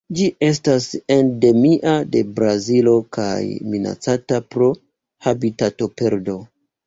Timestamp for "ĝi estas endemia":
0.17-1.91